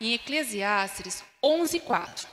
em 0.00 0.12
Eclesiastes 0.14 1.24
11:4. 1.42 2.26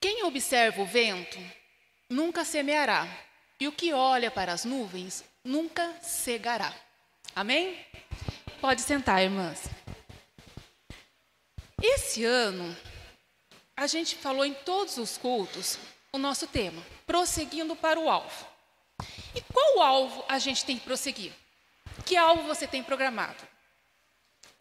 Quem 0.00 0.24
observa 0.24 0.82
o 0.82 0.86
vento 0.86 1.38
nunca 2.08 2.44
semeará, 2.44 3.06
e 3.58 3.68
o 3.68 3.72
que 3.72 3.92
olha 3.92 4.30
para 4.30 4.52
as 4.52 4.64
nuvens 4.64 5.24
nunca 5.44 5.92
cegará. 6.02 6.74
Amém? 7.34 7.84
Pode 8.60 8.82
sentar, 8.82 9.22
irmãs. 9.22 9.62
Esse 11.80 12.24
ano, 12.24 12.76
a 13.76 13.86
gente 13.86 14.14
falou 14.16 14.44
em 14.44 14.54
todos 14.54 14.98
os 14.98 15.16
cultos 15.16 15.78
o 16.12 16.18
nosso 16.18 16.46
tema, 16.46 16.82
prosseguindo 17.06 17.74
para 17.74 17.98
o 17.98 18.10
alvo. 18.10 18.46
E 19.34 19.40
qual 19.40 19.82
alvo 19.82 20.24
a 20.28 20.38
gente 20.38 20.64
tem 20.64 20.78
que 20.78 20.84
prosseguir? 20.84 21.32
Que 22.04 22.16
alvo 22.16 22.42
você 22.42 22.66
tem 22.66 22.82
programado? 22.82 23.51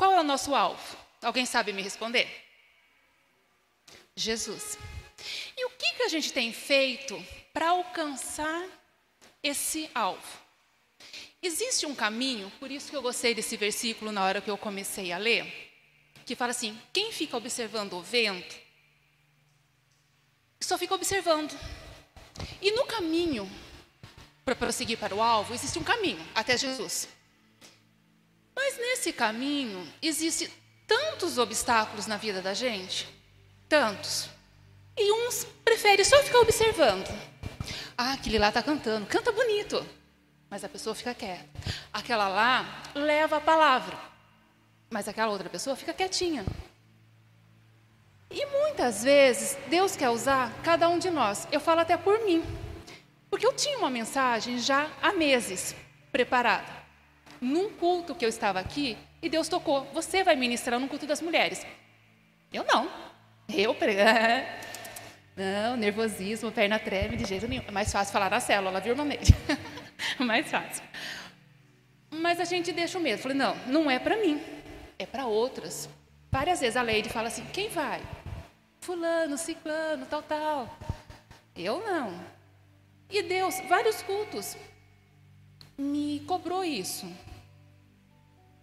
Qual 0.02 0.13
é 0.13 0.20
o 0.20 0.23
nosso 0.23 0.55
alvo? 0.55 0.97
Alguém 1.21 1.46
sabe 1.46 1.71
me 1.71 1.83
responder? 1.83 2.28
Jesus. 4.15 4.75
E 5.55 5.64
o 5.64 5.69
que, 5.69 5.93
que 5.93 6.01
a 6.01 6.07
gente 6.07 6.33
tem 6.33 6.51
feito 6.51 7.23
para 7.54 7.69
alcançar 7.69 8.68
esse 9.43 9.87
alvo? 9.93 10.39
Existe 11.39 11.86
um 11.86 11.93
caminho, 11.93 12.51
por 12.59 12.71
isso 12.71 12.89
que 12.89 12.95
eu 12.95 13.01
gostei 13.04 13.36
desse 13.36 13.56
versículo 13.56 14.11
na 14.11 14.25
hora 14.25 14.42
que 14.42 14.50
eu 14.50 14.57
comecei 14.57 15.11
a 15.11 15.19
ler, 15.19 15.71
que 16.25 16.36
fala 16.36 16.50
assim: 16.50 16.75
quem 16.92 17.11
fica 17.11 17.37
observando 17.37 17.93
o 17.93 18.01
vento, 18.01 18.56
só 20.61 20.79
fica 20.79 20.95
observando. 20.95 21.56
E 22.59 22.71
no 22.71 22.87
caminho 22.87 23.47
para 24.43 24.56
prosseguir 24.56 24.97
para 24.97 25.14
o 25.14 25.21
alvo, 25.21 25.54
existe 25.54 25.78
um 25.78 25.83
caminho 25.83 26.28
até 26.33 26.57
Jesus. 26.57 27.07
Mas 28.55 28.78
nesse 28.78 29.14
caminho 29.14 29.87
existem 30.01 30.50
tantos 30.87 31.37
obstáculos 31.37 32.08
na 32.08 32.17
vida 32.17 32.42
da 32.42 32.53
gente, 32.53 33.08
tantos. 33.70 34.30
E 34.98 35.12
uns 35.12 35.45
preferem 35.64 36.03
só 36.03 36.22
ficar 36.23 36.39
observando. 36.39 37.08
Ah, 37.98 38.14
aquele 38.14 38.39
lá 38.39 38.50
está 38.50 38.61
cantando, 38.61 39.06
canta 39.06 39.31
bonito, 39.31 39.86
mas 40.50 40.64
a 40.64 40.70
pessoa 40.70 40.95
fica 40.95 41.14
quieta. 41.14 41.48
Aquela 41.94 42.28
lá 42.28 42.84
leva 42.94 43.38
a 43.38 43.42
palavra, 43.42 43.98
mas 44.89 45.08
aquela 45.08 45.31
outra 45.31 45.50
pessoa 45.50 45.76
fica 45.76 45.94
quietinha. 45.94 46.45
E 48.30 48.45
muitas 48.45 49.04
vezes 49.04 49.58
Deus 49.67 49.95
quer 49.95 50.09
usar 50.09 50.54
cada 50.64 50.88
um 50.88 50.98
de 50.98 51.09
nós. 51.09 51.48
Eu 51.52 51.59
falo 51.59 51.81
até 51.81 51.98
por 51.98 52.20
mim. 52.26 52.44
Porque 53.30 53.45
eu 53.45 53.54
tinha 53.54 53.78
uma 53.78 53.89
mensagem 53.89 54.58
já 54.58 54.89
há 55.02 55.14
meses 55.14 55.76
preparada. 56.11 56.81
Num 57.42 57.72
culto 57.72 58.14
que 58.14 58.23
eu 58.23 58.30
estava 58.30 58.59
aqui, 58.59 58.95
e 59.20 59.28
Deus 59.28 59.47
tocou: 59.47 59.86
Você 59.94 60.23
vai 60.23 60.36
ministrar 60.36 60.80
no 60.80 60.88
culto 60.88 61.08
das 61.08 61.22
mulheres. 61.22 61.66
Eu 62.53 62.64
não. 62.64 62.88
Eu 63.50 63.73
pregar. 63.73 64.45
Não, 65.33 65.78
nervosismo, 65.78 66.52
perna 66.52 66.78
treme, 66.78 67.16
de 67.16 67.25
jeito 67.25 67.48
nenhum. 67.48 67.64
É 67.66 67.72
mais 67.72 67.92
fácil 67.92 68.11
falar 68.11 68.30
na 68.30 68.42
célula, 68.42 68.81
viu, 68.81 68.92
irmã 68.92 69.06
Neide? 69.06 69.33
mais 70.20 70.52
fácil. 70.52 70.83
Mas 72.11 72.39
a 72.39 72.44
gente 72.44 72.73
deixa 72.73 73.00
o 73.00 73.02
medo. 73.02 73.22
Falei, 73.22 73.38
não, 73.38 73.55
não 73.66 73.89
é 73.89 73.98
para 73.98 74.17
mim, 74.17 74.42
é 75.00 75.05
para 75.05 75.26
outras. 75.26 75.89
Várias 76.30 76.59
vezes 76.59 76.76
a 76.76 76.81
Leide 76.81 77.09
fala 77.09 77.30
assim: 77.30 77.45
quem 77.53 77.70
vai? 77.70 78.02
Fulano, 78.81 79.38
ciclano, 79.38 80.05
tal, 80.05 80.22
tal. 80.22 80.78
Eu 81.55 81.80
não. 81.83 82.14
E 83.09 83.23
Deus, 83.23 83.59
vários 83.67 84.02
cultos, 84.02 84.58
me 85.78 86.20
cobrou 86.22 86.64
isso. 86.64 87.08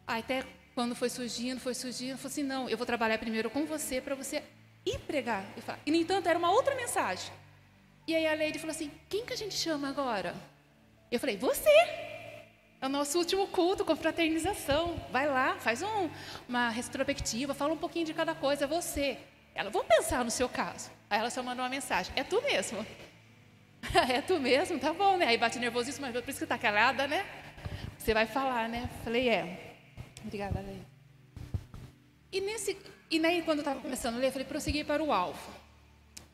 Até 0.09 0.43
quando 0.75 0.95
foi 0.95 1.11
surgindo, 1.11 1.61
foi 1.61 1.75
surgindo, 1.75 2.13
eu 2.13 2.17
falei 2.17 2.33
assim: 2.33 2.43
não, 2.43 2.69
eu 2.69 2.79
vou 2.79 2.87
trabalhar 2.87 3.19
primeiro 3.19 3.51
com 3.51 3.67
você 3.67 4.01
para 4.01 4.15
você 4.15 4.43
ir 4.87 4.99
pregar. 5.01 5.45
E, 5.85 5.91
no 5.91 5.97
entanto, 5.99 6.29
era 6.29 6.39
uma 6.39 6.51
outra 6.51 6.75
mensagem. 6.75 7.31
E 8.07 8.17
aí 8.17 8.27
a 8.27 8.33
Leide 8.33 8.59
falou 8.59 8.75
assim: 8.75 8.91
quem 9.09 9.27
que 9.27 9.35
a 9.35 9.37
gente 9.37 9.55
chama 9.55 9.89
agora? 9.89 10.35
Eu 11.13 11.21
falei: 11.21 11.37
você. 11.37 11.69
É 12.81 12.87
o 12.87 12.89
nosso 12.89 13.19
último 13.19 13.49
culto 13.49 13.85
com 13.85 13.97
fraternização. 13.97 14.97
Vai 15.11 15.27
lá, 15.27 15.57
faz 15.57 15.83
um, 15.83 16.09
uma 16.49 16.69
retrospectiva, 16.69 17.53
fala 17.53 17.75
um 17.75 17.77
pouquinho 17.77 18.07
de 18.07 18.15
cada 18.15 18.35
coisa, 18.35 18.67
você. 18.67 19.19
Ela, 19.55 19.69
vamos 19.69 19.89
pensar 19.89 20.25
no 20.25 20.31
seu 20.31 20.49
caso. 20.49 20.91
Aí 21.11 21.19
ela 21.19 21.29
só 21.29 21.43
mandou 21.43 21.65
uma 21.65 21.69
mensagem: 21.69 22.13
é 22.17 22.25
tu 22.25 22.41
mesmo. 22.41 22.87
é 24.09 24.23
tu 24.23 24.41
mesmo? 24.41 24.79
Tá 24.79 24.93
bom, 24.93 25.19
né? 25.19 25.27
Aí 25.27 25.37
bate 25.37 25.59
nervosismo, 25.59 26.07
mas 26.07 26.13
por 26.19 26.31
isso 26.31 26.39
que 26.39 26.47
tá 26.47 26.57
calada, 26.57 27.07
né? 27.07 27.27
Você 27.99 28.15
vai 28.15 28.27
falar, 28.27 28.69
né? 28.71 28.89
Falei, 29.05 29.29
é. 29.29 29.68
Obrigada, 30.29 30.61
Leia. 30.61 30.87
E, 32.31 32.41
nesse, 32.43 32.77
e 33.11 33.25
aí, 33.25 33.41
quando 33.41 33.59
eu 33.59 33.63
estava 33.63 33.81
começando 33.81 34.17
a 34.17 34.19
ler, 34.19 34.27
eu 34.27 34.33
falei, 34.33 34.47
prossegui 34.47 34.85
para 34.85 35.03
o 35.03 35.11
alvo. 35.11 35.51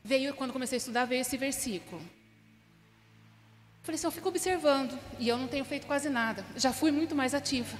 Veio, 0.03 0.33
quando 0.33 0.51
comecei 0.51 0.75
a 0.75 0.79
estudar, 0.79 1.05
veio 1.05 1.21
esse 1.21 1.37
versículo. 1.37 2.01
Falei 3.83 3.95
assim, 3.95 4.05
eu 4.05 4.11
fico 4.11 4.27
observando, 4.27 4.99
e 5.17 5.29
eu 5.29 5.37
não 5.37 5.47
tenho 5.47 5.63
feito 5.63 5.87
quase 5.87 6.09
nada. 6.09 6.45
Já 6.57 6.73
fui 6.73 6.91
muito 6.91 7.15
mais 7.15 7.33
ativa. 7.33 7.77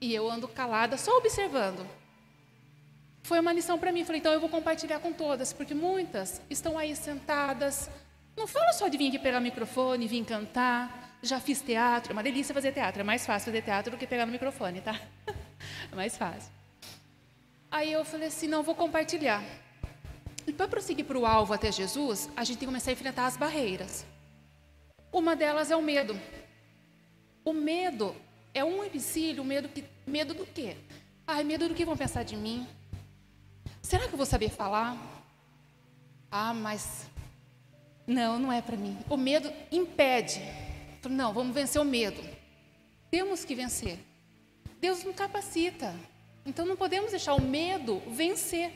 E 0.00 0.12
eu 0.12 0.28
ando 0.28 0.48
calada, 0.48 0.98
só 0.98 1.16
observando. 1.18 1.86
Foi 3.22 3.38
uma 3.38 3.52
lição 3.52 3.78
para 3.78 3.92
mim. 3.92 4.04
Falei, 4.04 4.18
então 4.18 4.32
eu 4.32 4.40
vou 4.40 4.48
compartilhar 4.48 4.98
com 4.98 5.12
todas, 5.12 5.52
porque 5.52 5.72
muitas 5.72 6.42
estão 6.50 6.76
aí 6.76 6.96
sentadas, 6.96 7.88
não 8.36 8.48
fala 8.48 8.72
só 8.72 8.88
de 8.88 8.98
vir 8.98 9.08
aqui 9.08 9.20
pegar 9.20 9.38
o 9.38 9.40
microfone, 9.40 10.08
vir 10.08 10.24
cantar. 10.24 11.05
Já 11.22 11.40
fiz 11.40 11.60
teatro, 11.60 12.12
é 12.12 12.14
uma 12.14 12.22
delícia 12.22 12.54
fazer 12.54 12.72
teatro. 12.72 13.00
É 13.00 13.04
mais 13.04 13.26
fácil 13.26 13.46
fazer 13.46 13.62
teatro 13.62 13.90
do 13.90 13.96
que 13.96 14.06
pegar 14.06 14.26
no 14.26 14.32
microfone, 14.32 14.80
tá? 14.80 14.98
É 15.90 15.94
mais 15.94 16.16
fácil. 16.16 16.52
Aí 17.70 17.92
eu 17.92 18.04
falei 18.04 18.28
assim: 18.28 18.46
não, 18.46 18.62
vou 18.62 18.74
compartilhar. 18.74 19.42
E 20.46 20.52
para 20.52 20.68
prosseguir 20.68 21.04
para 21.04 21.18
o 21.18 21.26
alvo 21.26 21.52
até 21.52 21.72
Jesus, 21.72 22.28
a 22.36 22.44
gente 22.44 22.58
tem 22.58 22.60
que 22.60 22.66
começar 22.66 22.90
a 22.90 22.92
enfrentar 22.92 23.26
as 23.26 23.36
barreiras. 23.36 24.06
Uma 25.12 25.34
delas 25.34 25.70
é 25.70 25.76
o 25.76 25.82
medo. 25.82 26.18
O 27.44 27.52
medo 27.52 28.14
é 28.54 28.64
um 28.64 28.84
empecilho, 28.84 29.44
medo, 29.44 29.68
que, 29.68 29.84
medo 30.06 30.34
do 30.34 30.46
quê? 30.46 30.76
Ai, 31.26 31.42
medo 31.42 31.68
do 31.68 31.74
que 31.74 31.84
vão 31.84 31.96
pensar 31.96 32.22
de 32.22 32.36
mim. 32.36 32.66
Será 33.82 34.06
que 34.06 34.12
eu 34.12 34.16
vou 34.16 34.26
saber 34.26 34.50
falar? 34.50 34.96
Ah, 36.30 36.54
mas 36.54 37.06
não, 38.06 38.38
não 38.38 38.52
é 38.52 38.62
para 38.62 38.76
mim. 38.76 38.96
O 39.08 39.16
medo 39.16 39.52
impede. 39.70 40.40
Não, 41.08 41.32
vamos 41.32 41.54
vencer 41.54 41.80
o 41.80 41.84
medo. 41.84 42.22
Temos 43.10 43.44
que 43.44 43.54
vencer. 43.54 43.98
Deus 44.80 45.04
nos 45.04 45.14
capacita. 45.14 45.94
Então 46.44 46.64
não 46.64 46.76
podemos 46.76 47.10
deixar 47.10 47.34
o 47.34 47.40
medo 47.40 48.00
vencer. 48.08 48.72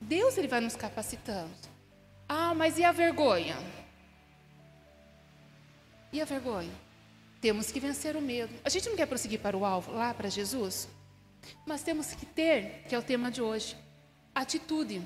Deus 0.00 0.36
ele 0.36 0.48
vai 0.48 0.60
nos 0.60 0.76
capacitando. 0.76 1.52
Ah, 2.28 2.54
mas 2.54 2.78
e 2.78 2.84
a 2.84 2.92
vergonha? 2.92 3.56
E 6.12 6.20
a 6.20 6.24
vergonha? 6.24 6.72
Temos 7.40 7.70
que 7.70 7.78
vencer 7.78 8.16
o 8.16 8.20
medo. 8.20 8.52
A 8.64 8.68
gente 8.68 8.88
não 8.88 8.96
quer 8.96 9.06
prosseguir 9.06 9.40
para 9.40 9.56
o 9.56 9.64
alvo, 9.64 9.92
lá 9.92 10.14
para 10.14 10.28
Jesus, 10.28 10.88
mas 11.66 11.82
temos 11.82 12.12
que 12.14 12.24
ter, 12.24 12.84
que 12.88 12.94
é 12.94 12.98
o 12.98 13.02
tema 13.02 13.30
de 13.30 13.42
hoje, 13.42 13.76
atitude. 14.34 15.02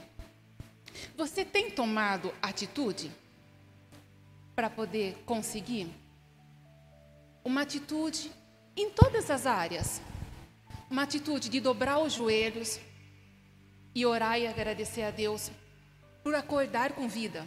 Você 1.16 1.44
tem 1.44 1.70
tomado 1.70 2.32
atitude 2.40 3.10
para 4.54 4.70
poder 4.70 5.16
conseguir? 5.24 5.88
Uma 7.48 7.62
atitude 7.62 8.30
em 8.76 8.90
todas 8.90 9.30
as 9.30 9.46
áreas. 9.46 10.02
Uma 10.90 11.04
atitude 11.04 11.48
de 11.48 11.60
dobrar 11.60 11.98
os 11.98 12.12
joelhos 12.12 12.78
e 13.94 14.04
orar 14.04 14.38
e 14.38 14.46
agradecer 14.46 15.02
a 15.02 15.10
Deus 15.10 15.50
por 16.22 16.34
acordar 16.34 16.92
com 16.92 17.08
vida, 17.08 17.46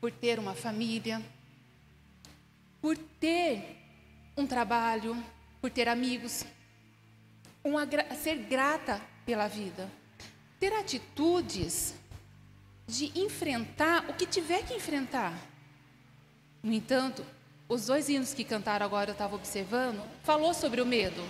por 0.00 0.10
ter 0.10 0.38
uma 0.38 0.54
família, 0.54 1.22
por 2.80 2.96
ter 2.96 3.76
um 4.34 4.46
trabalho, 4.46 5.14
por 5.60 5.70
ter 5.70 5.86
amigos, 5.86 6.46
uma, 7.62 7.86
ser 8.16 8.36
grata 8.38 8.98
pela 9.26 9.46
vida 9.46 9.90
ter 10.64 10.72
atitudes 10.72 11.94
de 12.86 13.12
enfrentar 13.20 14.08
o 14.08 14.14
que 14.14 14.26
tiver 14.26 14.64
que 14.64 14.72
enfrentar. 14.72 15.38
No 16.62 16.72
entanto, 16.72 17.22
os 17.74 17.86
dois 17.86 18.08
hinos 18.08 18.32
que 18.32 18.44
cantaram 18.44 18.86
agora, 18.86 19.10
eu 19.10 19.12
estava 19.12 19.34
observando, 19.34 20.02
falou 20.22 20.54
sobre 20.54 20.80
o 20.80 20.86
medo. 20.86 21.22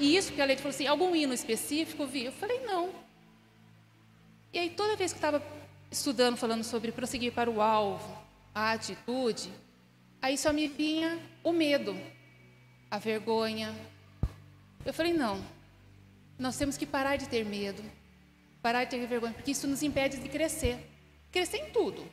E 0.00 0.16
isso 0.16 0.32
que 0.32 0.40
a 0.40 0.44
Leite 0.44 0.60
falou 0.60 0.74
assim, 0.74 0.86
algum 0.86 1.14
hino 1.14 1.32
específico, 1.32 2.06
vi? 2.06 2.24
Eu 2.24 2.32
falei, 2.32 2.60
não. 2.60 2.90
E 4.52 4.58
aí, 4.58 4.70
toda 4.70 4.96
vez 4.96 5.12
que 5.12 5.18
estava 5.18 5.42
estudando, 5.90 6.36
falando 6.36 6.64
sobre 6.64 6.92
prosseguir 6.92 7.32
para 7.32 7.50
o 7.50 7.60
alvo, 7.60 8.18
a 8.54 8.72
atitude, 8.72 9.50
aí 10.20 10.36
só 10.36 10.52
me 10.52 10.68
vinha 10.68 11.18
o 11.42 11.52
medo, 11.52 11.96
a 12.90 12.98
vergonha. 12.98 13.74
Eu 14.84 14.92
falei, 14.92 15.12
não, 15.12 15.42
nós 16.38 16.56
temos 16.56 16.76
que 16.76 16.84
parar 16.84 17.16
de 17.16 17.28
ter 17.28 17.44
medo, 17.44 17.82
parar 18.60 18.84
de 18.84 18.90
ter 18.90 19.06
vergonha, 19.06 19.32
porque 19.32 19.52
isso 19.52 19.66
nos 19.66 19.82
impede 19.82 20.18
de 20.18 20.28
crescer. 20.28 20.78
Crescer 21.30 21.58
em 21.58 21.70
tudo. 21.70 22.06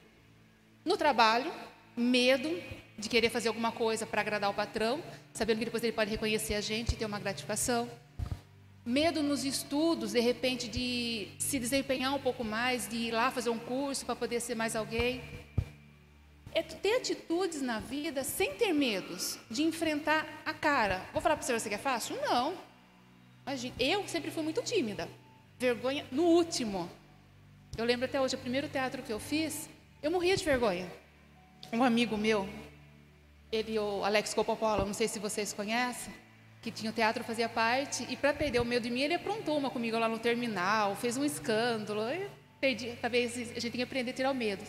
No 0.86 0.96
trabalho, 0.96 1.52
medo, 1.98 2.50
de 3.00 3.10
querer 3.10 3.30
fazer 3.30 3.48
alguma 3.48 3.72
coisa 3.72 4.06
para 4.06 4.22
agradar 4.22 4.50
o 4.50 4.54
patrão, 4.54 5.02
sabendo 5.34 5.60
que 5.60 5.66
depois 5.66 5.84
ele 5.84 5.94
pode 5.94 6.12
reconhecer 6.12 6.54
a 6.54 6.62
gente 6.62 6.94
e 6.94 6.96
ter 6.96 7.06
uma 7.06 7.20
gratificação. 7.20 7.90
Medo 8.86 9.22
nos 9.22 9.44
estudos, 9.44 10.14
de 10.14 10.20
repente, 10.20 10.68
de 10.68 11.28
se 11.38 11.60
desempenhar 11.60 12.14
um 12.14 12.20
pouco 12.20 12.44
mais, 12.44 12.88
de 12.88 12.96
ir 12.96 13.12
lá 13.12 13.30
fazer 13.30 13.50
um 13.50 13.60
curso 13.60 14.06
para 14.06 14.16
poder 14.16 14.40
ser 14.40 14.56
mais 14.56 14.76
alguém. 14.76 15.22
É 16.54 16.64
ter 16.64 16.96
atitudes 16.96 17.62
na 17.62 17.80
vida 17.80 18.24
sem 18.24 18.56
ter 18.56 18.74
medos, 18.74 19.38
de 19.50 19.64
enfrentar 19.64 20.26
a 20.46 20.54
cara. 20.54 21.06
Vou 21.14 21.22
falar 21.22 21.36
para 21.36 21.46
você, 21.46 21.54
você 21.54 21.70
que 21.70 21.76
é 21.76 21.80
fácil? 21.80 22.20
Não. 22.22 22.56
Imagina, 23.46 23.76
eu 23.80 24.08
sempre 24.08 24.32
fui 24.32 24.44
muito 24.44 24.62
tímida. 24.64 25.08
Vergonha 25.58 26.06
no 26.12 26.24
último. 26.24 26.90
Eu 27.78 27.86
lembro 27.86 28.06
até 28.06 28.20
hoje, 28.20 28.36
o 28.36 28.40
primeiro 28.40 28.68
teatro 28.68 29.04
que 29.04 29.14
eu 29.14 29.20
fiz, 29.20 29.70
eu 30.02 30.10
morria 30.10 30.36
de 30.36 30.44
vergonha. 30.44 30.92
Um 31.72 31.84
amigo 31.84 32.18
meu, 32.18 32.50
ele, 33.52 33.78
o 33.80 34.04
Alex 34.04 34.34
Coppola, 34.34 34.86
não 34.86 34.94
sei 34.94 35.08
se 35.08 35.20
vocês 35.20 35.54
conhecem, 35.54 36.14
que 36.62 36.72
tinha 36.72 36.92
o 36.92 36.94
teatro, 36.94 37.24
fazia 37.24 37.48
parte, 37.48 38.06
e 38.10 38.16
para 38.16 38.34
perder 38.34 38.60
o 38.60 38.66
medo 38.66 38.84
de 38.84 38.90
mim, 38.90 39.02
ele 39.02 39.16
aprontou 39.16 39.58
uma 39.58 39.70
comigo 39.70 39.98
lá 39.98 40.10
no 40.10 40.20
terminal, 40.20 40.96
fez 40.96 41.18
um 41.18 41.24
escândalo. 41.24 42.02
Perdi, 42.60 42.98
talvez 43.02 43.38
a 43.38 43.60
gente 43.60 43.62
tenha 43.62 43.78
que 43.78 43.84
aprender 43.84 44.12
a 44.12 44.14
tirar 44.14 44.32
o 44.32 44.36
medo. 44.36 44.64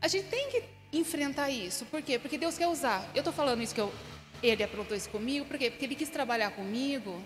A 0.00 0.08
gente 0.08 0.28
tem 0.28 0.50
que 0.50 0.64
enfrentar 0.92 1.50
isso. 1.50 1.84
Por 1.86 2.00
quê? 2.00 2.18
Porque 2.18 2.38
Deus 2.38 2.56
quer 2.56 2.68
usar. 2.68 3.08
Eu 3.14 3.20
estou 3.20 3.32
falando 3.32 3.62
isso 3.62 3.74
que 3.74 3.80
eu, 3.80 3.92
ele 4.42 4.62
aprontou 4.62 4.96
isso 4.96 5.10
comigo, 5.10 5.44
por 5.44 5.58
quê? 5.58 5.70
Porque 5.70 5.84
ele 5.84 5.94
quis 5.94 6.08
trabalhar 6.08 6.50
comigo, 6.52 7.22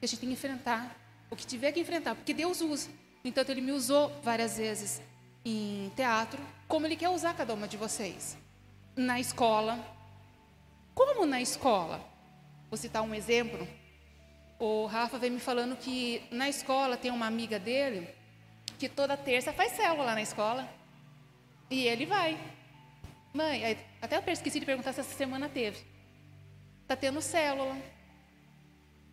a 0.00 0.06
gente 0.06 0.20
tem 0.20 0.28
que 0.28 0.34
enfrentar 0.34 0.96
o 1.28 1.36
que 1.36 1.46
tiver 1.46 1.72
que 1.72 1.80
enfrentar, 1.80 2.14
porque 2.14 2.32
Deus 2.32 2.60
usa. 2.60 2.90
Então, 3.24 3.44
ele 3.48 3.60
me 3.60 3.72
usou 3.72 4.12
várias 4.22 4.56
vezes 4.56 5.00
em 5.44 5.90
teatro, 5.96 6.40
como 6.68 6.86
ele 6.86 6.96
quer 6.96 7.08
usar 7.08 7.34
cada 7.34 7.54
uma 7.54 7.66
de 7.66 7.76
vocês. 7.76 8.36
Na 8.96 9.18
escola. 9.18 9.78
Como 10.94 11.24
na 11.24 11.40
escola? 11.40 12.00
Vou 12.68 12.76
citar 12.76 13.02
um 13.02 13.14
exemplo. 13.14 13.66
O 14.58 14.86
Rafa 14.86 15.18
vem 15.18 15.30
me 15.30 15.40
falando 15.40 15.76
que 15.76 16.22
na 16.30 16.48
escola 16.48 16.96
tem 16.96 17.10
uma 17.10 17.26
amiga 17.26 17.58
dele 17.58 18.08
que 18.78 18.88
toda 18.88 19.16
terça 19.16 19.52
faz 19.52 19.72
célula 19.72 20.04
lá 20.04 20.14
na 20.14 20.22
escola. 20.22 20.68
E 21.70 21.86
ele 21.86 22.04
vai. 22.04 22.38
Mãe, 23.32 23.78
até 24.00 24.16
eu 24.16 24.22
esqueci 24.32 24.60
de 24.60 24.66
perguntar 24.66 24.92
se 24.92 25.00
essa 25.00 25.16
semana 25.16 25.48
teve. 25.48 25.84
Está 26.82 26.94
tendo 26.94 27.22
célula. 27.22 27.76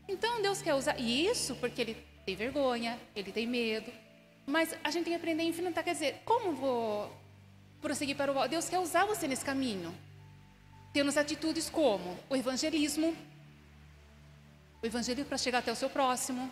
Então 0.07 0.41
Deus 0.41 0.61
quer 0.61 0.73
usar 0.73 0.99
isso 0.99 1.55
porque 1.55 1.81
ele 1.81 1.97
tem 2.25 2.35
vergonha, 2.35 2.99
ele 3.15 3.31
tem 3.31 3.47
medo. 3.47 3.91
Mas 4.45 4.75
a 4.83 4.91
gente 4.91 5.05
tem 5.05 5.13
que 5.13 5.19
aprender 5.19 5.43
a 5.43 5.45
enfrentar. 5.45 5.83
Quer 5.83 5.93
dizer, 5.93 6.21
como 6.25 6.51
vou 6.51 7.18
prosseguir 7.81 8.15
para 8.15 8.31
o 8.31 8.47
Deus 8.47 8.69
quer 8.69 8.79
usar 8.79 9.05
você 9.05 9.27
nesse 9.27 9.45
caminho. 9.45 9.93
Tendo 10.93 11.17
atitudes 11.17 11.69
como 11.69 12.17
o 12.29 12.35
evangelismo, 12.35 13.15
o 14.81 14.85
evangelismo 14.85 15.27
para 15.27 15.37
chegar 15.37 15.59
até 15.59 15.71
o 15.71 15.75
seu 15.75 15.89
próximo, 15.89 16.49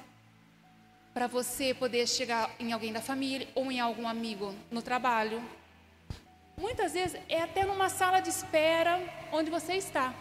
para 1.14 1.28
você 1.28 1.74
poder 1.74 2.08
chegar 2.08 2.54
em 2.60 2.72
alguém 2.72 2.94
da 2.94 3.02
família 3.02 3.48
ou 3.56 3.72
em 3.72 3.80
algum 3.80 4.08
amigo 4.08 4.54
no 4.70 4.82
trabalho. 4.82 5.44
Muitas 6.56 6.94
vezes 6.94 7.20
é 7.28 7.42
até 7.42 7.66
numa 7.66 7.90
sala 7.90 8.20
de 8.20 8.30
espera 8.30 9.00
onde 9.32 9.50
você 9.50 9.74
está. 9.74 10.14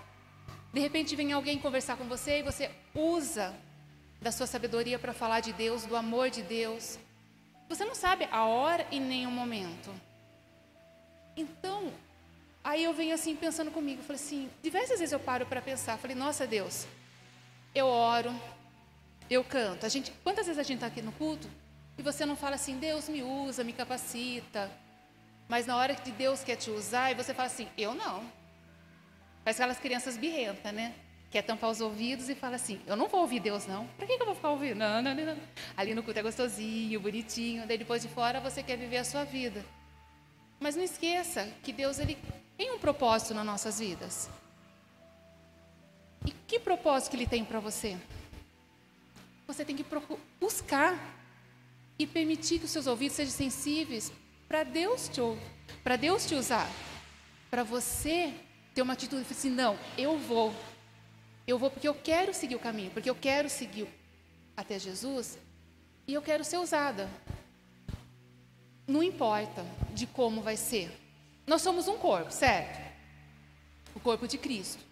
De 0.73 0.81
repente 0.81 1.14
vem 1.14 1.32
alguém 1.32 1.58
conversar 1.58 1.97
com 1.97 2.05
você 2.05 2.38
e 2.38 2.43
você 2.43 2.70
usa 2.94 3.55
da 4.20 4.32
sua 4.32 4.47
sabedoria 4.47 4.99
para 4.99 5.12
falar 5.12 5.41
de 5.41 5.53
Deus, 5.53 5.85
do 5.85 5.97
amor 5.97 6.31
de 6.31 6.43
Deus. 6.43 6.99
Você 7.69 7.85
não 7.85 7.94
sabe 7.94 8.29
a 8.31 8.44
hora 8.44 8.87
e 8.91 8.99
nem 8.99 9.26
o 9.26 9.31
momento. 9.31 9.91
Então, 11.36 11.92
aí 12.64 12.82
eu 12.82 12.94
venho 12.94 13.14
assim 13.14 13.36
pensando 13.36 13.70
comigo, 13.70 14.02
falei 14.02 14.20
assim, 14.20 14.50
diversas 14.62 14.98
vezes 14.98 15.12
eu 15.12 15.20
paro 15.20 15.44
para 15.44 15.60
pensar, 15.60 15.98
falei, 15.98 16.16
nossa 16.16 16.46
Deus, 16.46 16.86
eu 17.74 17.86
oro, 17.86 18.34
eu 19.28 19.44
canto. 19.44 19.84
A 19.84 19.88
gente, 19.88 20.10
quantas 20.24 20.46
vezes 20.46 20.58
a 20.58 20.62
gente 20.62 20.76
está 20.76 20.86
aqui 20.86 21.02
no 21.02 21.12
culto 21.12 21.48
e 21.98 22.02
você 22.02 22.24
não 22.24 22.36
fala 22.36 22.54
assim, 22.54 22.78
Deus 22.78 23.08
me 23.08 23.22
usa, 23.22 23.62
me 23.62 23.72
capacita, 23.72 24.70
mas 25.48 25.66
na 25.66 25.76
hora 25.76 25.94
que 25.94 26.10
Deus 26.10 26.42
quer 26.42 26.56
te 26.56 26.70
usar, 26.70 27.12
e 27.12 27.14
você 27.14 27.32
fala 27.32 27.46
assim, 27.46 27.68
eu 27.76 27.94
não. 27.94 28.24
Faz 29.44 29.60
aquelas 29.60 29.78
crianças 29.78 30.16
birrentas, 30.16 30.72
né? 30.72 30.94
Quer 31.30 31.42
tampar 31.42 31.70
os 31.70 31.80
ouvidos 31.80 32.28
e 32.28 32.34
fala 32.34 32.56
assim, 32.56 32.80
eu 32.86 32.96
não 32.96 33.08
vou 33.08 33.20
ouvir 33.20 33.40
Deus, 33.40 33.66
não. 33.66 33.86
Para 33.96 34.06
que, 34.06 34.16
que 34.16 34.22
eu 34.22 34.26
vou 34.26 34.34
ficar 34.34 34.50
ouvindo? 34.50 34.76
Não, 34.76 35.02
não, 35.02 35.14
não, 35.14 35.24
não. 35.24 35.36
Ali 35.76 35.94
no 35.94 36.02
culto 36.02 36.18
é 36.18 36.22
gostosinho, 36.22 36.98
bonitinho, 36.98 37.66
daí 37.66 37.78
depois 37.78 38.02
de 38.02 38.08
fora 38.08 38.40
você 38.40 38.62
quer 38.62 38.76
viver 38.76 38.96
a 38.96 39.04
sua 39.04 39.24
vida. 39.24 39.64
Mas 40.58 40.76
não 40.76 40.82
esqueça 40.82 41.53
que 41.62 41.73
Deus 41.73 41.99
ele 41.99 42.19
tem 42.56 42.73
um 42.73 42.79
propósito 42.79 43.35
nas 43.35 43.44
nossas 43.44 43.79
vidas. 43.79 44.31
E 46.25 46.31
que 46.47 46.58
propósito 46.58 47.11
que 47.11 47.17
ele 47.17 47.26
tem 47.26 47.44
para 47.44 47.61
você? 47.61 47.97
Você 49.47 49.64
tem 49.64 49.76
que 49.76 49.85
buscar 50.41 50.99
e 51.99 52.06
permitir 52.06 52.58
que 52.58 52.64
os 52.64 52.70
seus 52.70 52.87
ouvidos 52.87 53.17
sejam 53.17 53.32
sensíveis 53.32 54.12
para 54.49 54.64
Deus 54.64 55.08
te 55.08 55.20
para 55.82 55.97
Deus 55.97 56.26
te 56.26 56.35
usar, 56.35 56.69
para 57.50 57.62
você 57.62 58.32
ter 58.75 58.82
uma 58.82 58.93
atitude 58.93 59.25
de 59.25 59.32
assim, 59.32 59.50
não, 59.50 59.79
eu 59.97 60.19
vou, 60.19 60.55
eu 61.47 61.58
vou 61.58 61.70
porque 61.70 61.88
eu 61.88 61.94
quero 61.94 62.35
seguir 62.35 62.56
o 62.56 62.61
caminho, 62.61 62.91
porque 62.91 63.08
eu 63.08 63.14
quero 63.14 63.49
seguir 63.49 63.88
até 64.56 64.79
Jesus 64.79 65.38
e 66.06 66.14
eu 66.14 66.23
quero 66.23 66.44
ser 66.44 66.58
usada. 66.58 67.08
Não 68.86 69.02
importa 69.02 69.64
de 69.92 70.06
como 70.06 70.40
vai 70.40 70.56
ser. 70.56 70.90
Nós 71.46 71.62
somos 71.62 71.88
um 71.88 71.96
corpo, 71.96 72.30
certo? 72.30 72.80
O 73.94 74.00
corpo 74.00 74.28
de 74.28 74.38
Cristo. 74.38 74.82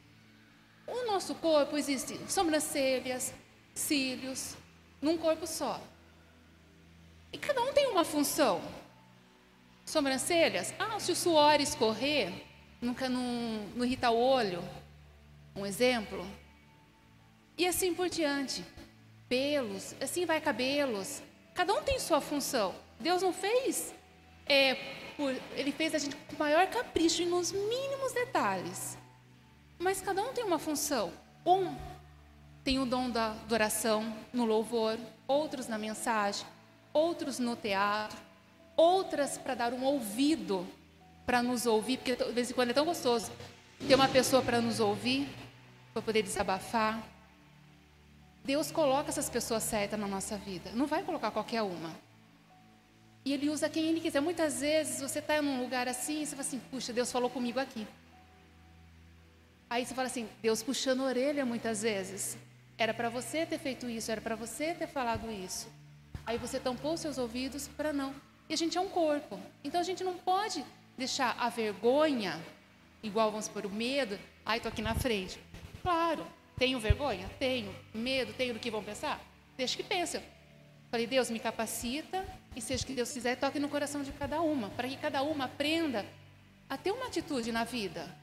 O 0.87 1.07
nosso 1.07 1.35
corpo 1.37 1.77
existe 1.77 2.19
sobrancelhas, 2.31 3.33
cílios, 3.75 4.57
num 5.01 5.17
corpo 5.17 5.47
só. 5.47 5.81
E 7.33 7.39
cada 7.39 7.63
um 7.63 7.73
tem 7.73 7.87
uma 7.87 8.05
função. 8.05 8.61
Sobrancelhas, 9.85 10.73
ah, 10.79 10.99
se 10.99 11.13
o 11.13 11.17
suor 11.17 11.61
escorrer, 11.61 12.33
nunca 12.81 13.09
não, 13.09 13.23
não 13.75 13.85
irrita 13.85 14.11
o 14.11 14.17
olho, 14.17 14.63
um 15.55 15.65
exemplo. 15.65 16.27
E 17.57 17.67
assim 17.67 17.95
por 17.95 18.09
diante. 18.09 18.65
Pelos, 19.29 19.95
assim 20.01 20.27
vai 20.27 20.41
cabelos. 20.41 21.23
Cada 21.55 21.73
um 21.73 21.83
tem 21.83 21.99
sua 21.99 22.21
função. 22.21 22.75
Deus 23.01 23.23
não 23.23 23.33
fez, 23.33 23.95
é, 24.47 24.75
por, 25.17 25.35
Ele 25.55 25.73
fez 25.73 25.95
a 25.95 25.99
gente 25.99 26.17
com 26.17 26.37
maior 26.37 26.67
capricho 26.69 27.23
e 27.23 27.27
nos 27.27 27.53
mínimos 27.53 28.13
detalhes. 28.13 28.99
Mas 29.79 30.01
cada 30.01 30.23
um 30.23 30.33
tem 30.33 30.45
uma 30.45 30.59
função. 30.59 31.13
Um 31.45 31.75
tem 32.65 32.79
o 32.79 32.87
dom 32.87 33.11
da 33.11 33.37
oração, 33.51 34.17
no 34.33 34.47
louvor, 34.47 34.99
outros 35.29 35.69
na 35.69 35.77
mensagem, 35.77 36.47
outros 36.93 37.39
no 37.39 37.55
teatro, 37.55 38.17
outras 38.75 39.37
para 39.37 39.55
dar 39.55 39.75
um 39.75 39.85
ouvido 39.85 40.67
para 41.27 41.43
nos 41.43 41.67
ouvir, 41.67 41.99
porque 41.99 42.17
de 42.17 42.33
vez 42.33 42.51
em 42.51 42.55
quando 42.55 42.71
é 42.71 42.73
tão 42.73 42.87
gostoso 42.87 43.31
ter 43.87 43.95
uma 43.95 44.09
pessoa 44.09 44.43
para 44.43 44.61
nos 44.61 44.81
ouvir, 44.81 45.29
para 45.93 46.01
poder 46.01 46.23
desabafar. 46.23 47.03
Deus 48.45 48.71
coloca 48.71 49.09
essas 49.09 49.29
pessoas 49.29 49.63
certas 49.63 49.99
na 49.99 50.07
nossa 50.07 50.37
vida, 50.37 50.71
não 50.75 50.87
vai 50.87 51.03
colocar 51.03 51.31
qualquer 51.31 51.63
uma. 51.63 51.91
E 53.25 53.33
Ele 53.33 53.49
usa 53.49 53.69
quem 53.69 53.87
Ele 53.87 54.01
quiser. 54.01 54.21
Muitas 54.21 54.61
vezes 54.61 55.01
você 55.01 55.19
está 55.19 55.41
num 55.41 55.61
lugar 55.61 55.89
assim 55.89 56.23
e 56.23 56.27
você 56.27 56.37
fala 56.37 56.47
assim: 56.47 56.61
puxa, 56.71 56.93
Deus 56.93 57.11
falou 57.11 57.31
comigo 57.31 57.59
aqui. 57.59 57.87
Aí 59.71 59.85
você 59.85 59.95
fala 59.95 60.09
assim: 60.09 60.29
Deus 60.43 60.63
puxando 60.63 61.01
a 61.01 61.05
orelha 61.05 61.45
muitas 61.47 61.83
vezes. 61.83 62.37
Era 62.77 62.93
para 62.93 63.09
você 63.09 63.47
ter 63.47 63.59
feito 63.59 63.89
isso, 63.89 64.11
era 64.11 64.21
para 64.21 64.35
você 64.35 64.75
ter 64.75 64.89
falado 64.89 65.31
isso. 65.31 65.69
Aí 66.27 66.39
você 66.39 66.59
tampou 66.59 66.97
seus 66.97 67.19
ouvidos 67.19 67.69
para 67.69 67.93
não. 67.93 68.15
E 68.49 68.55
a 68.55 68.57
gente 68.57 68.77
é 68.77 68.81
um 68.81 68.89
corpo. 68.89 69.39
Então 69.63 69.81
a 69.81 69.85
gente 69.85 70.03
não 70.03 70.15
pode 70.15 70.65
deixar 70.97 71.37
a 71.39 71.49
vergonha, 71.49 72.41
igual 73.03 73.31
vamos 73.31 73.49
por 73.49 73.65
o 73.65 73.71
medo, 73.71 74.19
ai, 74.45 74.59
estou 74.59 74.71
aqui 74.71 74.83
na 74.83 74.95
frente. 74.95 75.39
Claro, 75.83 76.27
tenho 76.57 76.79
vergonha? 76.79 77.29
Tenho. 77.39 77.75
Medo? 77.93 78.33
Tenho 78.33 78.55
do 78.55 78.61
que 78.61 78.71
vão 78.71 78.83
pensar? 78.83 79.21
Deixa 79.57 79.77
que 79.77 79.83
pense. 79.83 80.21
Falei, 80.91 81.07
Deus, 81.07 81.31
me 81.31 81.41
capacita 81.41 82.25
e 82.57 82.61
seja 82.61 82.85
o 82.85 82.87
que 82.87 82.95
Deus 82.95 83.11
quiser, 83.11 83.37
toque 83.37 83.59
no 83.59 83.69
coração 83.69 84.03
de 84.03 84.13
cada 84.13 84.41
uma, 84.41 84.71
para 84.71 84.89
que 84.89 84.97
cada 84.97 85.23
uma 85.23 85.47
aprenda 85.47 86.05
a 86.69 86.77
ter 86.77 86.91
uma 86.91 87.07
atitude 87.07 87.53
na 87.53 87.65
vida. 87.65 88.15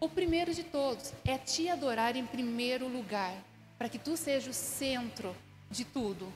O 0.00 0.08
primeiro 0.08 0.52
de 0.52 0.64
todos 0.64 1.12
é 1.24 1.38
te 1.38 1.68
adorar 1.68 2.16
em 2.16 2.26
primeiro 2.26 2.88
lugar, 2.88 3.34
para 3.78 3.88
que 3.88 3.98
tu 3.98 4.16
seja 4.16 4.50
o 4.50 4.54
centro 4.54 5.34
de 5.70 5.84
tudo, 5.84 6.32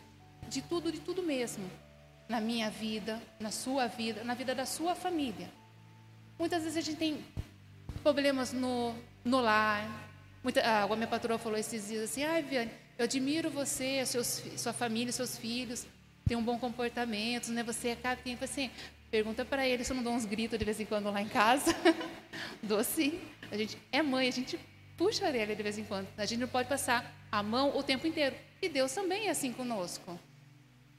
de 0.49 0.62
tudo, 0.62 0.92
de 0.92 1.00
tudo 1.00 1.23
mesmo 1.23 1.68
na 2.28 2.40
minha 2.40 2.70
vida, 2.70 3.20
na 3.38 3.50
sua 3.50 3.87
vida, 3.87 4.25
na 4.25 4.35
vida 4.35 4.54
da 4.54 4.66
sua 4.66 4.94
família. 4.94 5.50
Muitas 6.38 6.62
vezes 6.62 6.78
a 6.78 6.80
gente 6.80 6.99
tem 6.99 7.25
problemas 8.02 8.52
no, 8.52 8.94
no 9.25 9.40
lar. 9.40 9.88
Muita, 10.42 10.62
a 10.82 10.96
minha 10.96 11.06
patroa 11.06 11.38
falou 11.38 11.58
esses 11.58 11.88
dias 11.88 12.04
assim: 12.04 12.25
ai, 12.25 12.42
Viane, 12.42 12.70
eu 12.99 13.04
admiro 13.04 13.50
você, 13.50 14.04
seus, 14.06 14.42
sua 14.56 14.73
família, 14.73 15.12
seus 15.12 15.37
filhos, 15.37 15.87
tem 16.26 16.37
um 16.37 16.42
bom 16.42 16.59
comportamento, 16.59 17.50
né? 17.52 17.62
Você 17.62 17.90
acaba 17.90 18.16
tempo 18.16 18.45
assim, 18.45 18.71
Pergunta 19.11 19.45
para 19.45 19.66
ele 19.66 19.85
se 19.85 19.92
eu 19.92 19.97
não 19.97 20.02
dou 20.02 20.12
uns 20.12 20.25
gritos 20.25 20.59
de 20.59 20.64
vez 20.64 20.80
em 20.80 20.85
quando 20.85 21.11
lá 21.11 21.23
em 21.23 21.28
casa. 21.28 21.75
dou 22.62 22.83
sim. 22.83 23.21
A 23.50 23.56
gente 23.56 23.78
é 23.92 24.02
mãe, 24.02 24.28
a 24.28 24.33
gente 24.33 24.59
puxa 24.97 25.25
a 25.25 25.28
orelha 25.28 25.54
de 25.54 25.62
vez 25.62 25.78
em 25.78 25.85
quando. 25.85 26.09
A 26.16 26.26
gente 26.26 26.40
não 26.40 26.49
pode 26.49 26.68
passar 26.68 27.14
a 27.30 27.42
mão 27.42 27.76
o 27.76 27.83
tempo 27.83 28.06
inteiro. 28.06 28.35
E 28.61 28.68
Deus 28.68 28.92
também 28.92 29.28
é 29.28 29.30
assim 29.30 29.52
conosco. 29.52 30.18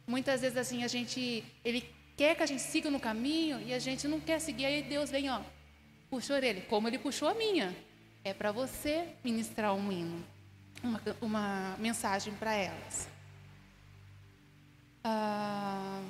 Muitas 0.07 0.41
vezes 0.41 0.57
assim 0.57 0.84
a 0.84 0.88
gente, 0.88 1.43
ele 1.65 1.88
quer 2.15 2.36
que 2.36 2.43
a 2.43 2.46
gente 2.46 2.62
siga 2.62 2.89
no 2.89 3.00
caminho 3.00 3.62
e 3.62 3.74
a 3.74 3.79
gente 3.79 4.07
não 4.07 4.22
quer 4.22 4.39
seguir. 4.39 4.65
Aí 4.65 4.81
Deus 4.81 5.10
vem, 5.10 5.29
ó, 5.29 5.41
puxa 6.10 6.34
a 6.34 6.38
orelha, 6.38 6.62
como 6.69 6.88
ele 6.88 6.98
puxou 6.98 7.27
a 7.27 7.34
minha. 7.34 7.75
É 8.24 8.34
para 8.34 8.51
você 8.53 9.10
ministrar 9.24 9.75
um 9.75 9.91
hino, 9.91 10.24
uma, 10.81 11.01
uma 11.22 11.75
mensagem 11.77 12.34
para 12.36 12.53
elas. 12.53 13.16
Ah, 15.09 16.01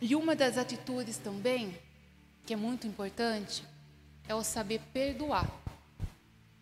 e 0.00 0.14
uma 0.14 0.36
das 0.36 0.56
atitudes 0.56 1.18
também, 1.18 1.76
que 2.46 2.54
é 2.54 2.56
muito 2.56 2.86
importante, 2.86 3.64
é 4.28 4.34
o 4.36 4.44
saber 4.44 4.80
perdoar. 4.92 5.50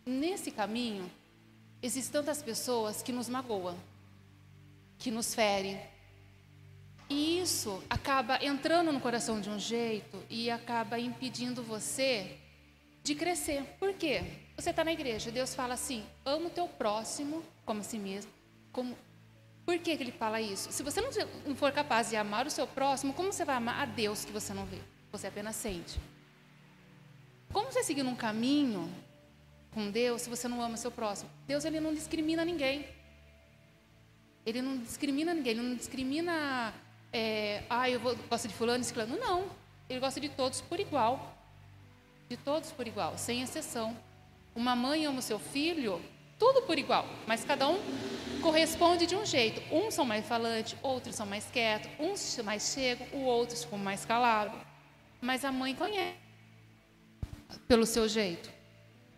Nesse 0.07 0.51
caminho, 0.51 1.11
existem 1.83 2.11
tantas 2.11 2.43
pessoas 2.43 3.03
que 3.03 3.13
nos 3.13 3.29
magoam, 3.29 3.77
que 4.99 5.11
nos 5.11 5.35
ferem. 5.35 5.79
E 7.11 7.39
isso 7.41 7.83
acaba 7.91 8.43
entrando 8.43 8.91
no 8.91 8.99
coração 8.99 9.39
de 9.39 9.51
um 9.51 9.59
jeito 9.59 10.19
e 10.31 10.51
acaba 10.51 10.99
impedindo 10.99 11.63
você 11.63 12.39
de 13.05 13.15
crescer. 13.15 13.63
Por 13.79 13.93
quê? 13.93 14.25
Você 14.57 14.71
está 14.71 14.83
na 14.83 14.93
igreja, 14.93 15.31
Deus 15.31 15.55
fala 15.55 15.75
assim: 15.75 16.03
ama 16.25 16.47
o 16.47 16.51
teu 16.51 16.67
próximo 16.67 17.45
como 17.67 17.81
a 17.81 17.85
si 17.85 17.99
mesmo, 17.99 18.33
como 18.73 18.97
por 19.67 19.77
que, 19.81 19.97
que 19.97 20.03
ele 20.05 20.13
fala 20.13 20.41
isso? 20.41 20.71
Se 20.71 20.81
você 20.85 21.01
não 21.01 21.57
for 21.57 21.73
capaz 21.73 22.09
de 22.09 22.17
amar 22.17 22.47
o 22.47 22.51
seu 22.51 22.69
próximo, 22.69 23.13
como 23.13 23.33
você 23.33 23.45
vai 23.45 23.57
amar 23.57 23.83
a 23.83 23.85
Deus 23.85 24.25
que 24.25 24.31
você 24.31 24.55
não 24.55 24.65
vê? 24.65 24.79
Você 25.11 25.27
apenas 25.27 25.57
sente. 25.57 25.99
Como 27.53 27.73
você 27.73 27.83
seguir 27.83 28.05
num 28.05 28.15
caminho 28.15 28.89
com 29.73 29.91
Deus 29.91 30.23
se 30.23 30.31
você 30.31 30.47
não 30.47 30.63
ama 30.63 30.75
o 30.75 30.79
seu 30.79 30.93
próximo? 30.93 31.29
Deus 31.49 31.65
ele 31.65 31.81
não 31.81 31.93
discrimina 31.93 32.45
ninguém. 32.45 32.87
Ele 34.47 34.63
não 34.63 34.79
discrimina 34.79 35.35
ninguém. 35.35 35.55
Ele 35.55 35.63
não 35.63 35.75
discrimina, 35.75 36.73
é, 37.13 37.65
ah, 37.69 37.91
eu 37.91 37.99
gosto 37.99 38.47
de 38.47 38.55
fulano, 38.55 38.85
ciclano. 38.85 39.19
Não. 39.19 39.51
Ele 39.89 39.99
gosta 39.99 40.21
de 40.21 40.29
todos 40.29 40.61
por 40.61 40.79
igual. 40.79 41.37
De 42.29 42.37
todos 42.37 42.71
por 42.71 42.87
igual, 42.87 43.19
sem 43.19 43.43
exceção. 43.43 43.97
Uma 44.55 44.77
mãe 44.77 45.07
ama 45.07 45.19
o 45.19 45.23
seu 45.23 45.41
filho, 45.41 46.01
tudo 46.39 46.63
por 46.63 46.79
igual, 46.79 47.07
mas 47.27 47.45
cada 47.45 47.69
um 47.69 47.79
corresponde 48.43 49.07
de 49.07 49.17
um 49.17 49.25
jeito. 49.25 49.63
Uns 49.75 49.95
são 49.95 50.05
mais 50.05 50.27
falantes, 50.27 50.77
outros 50.83 51.17
são 51.17 51.27
mais 51.27 51.47
quietos, 51.51 51.91
uns 51.99 52.39
mais 52.45 52.73
chegam, 52.73 53.07
o 53.13 53.25
outros 53.25 53.65
ficam 53.65 53.79
mais 53.79 54.05
calados. 54.05 54.59
Mas 55.21 55.45
a 55.45 55.51
mãe 55.51 55.75
conhece 55.75 56.17
pelo 57.67 57.87
seu 57.87 58.09
jeito, 58.09 58.51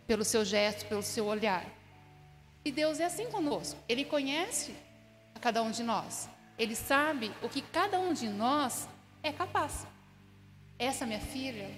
pelo 0.07 0.23
seu 0.23 0.45
gesto, 0.45 0.85
pelo 0.87 1.03
seu 1.03 1.25
olhar. 1.25 1.65
E 2.63 2.71
Deus 2.71 2.99
é 2.99 3.05
assim 3.05 3.29
conosco. 3.29 3.79
Ele 3.87 4.05
conhece 4.05 4.73
a 5.35 5.39
cada 5.39 5.61
um 5.61 5.71
de 5.71 5.83
nós. 5.83 6.29
Ele 6.57 6.75
sabe 6.75 7.31
o 7.41 7.49
que 7.49 7.61
cada 7.61 7.99
um 7.99 8.13
de 8.13 8.27
nós 8.27 8.87
é 9.21 9.31
capaz. 9.31 9.85
Essa 10.77 11.05
minha 11.05 11.19
filha, 11.19 11.69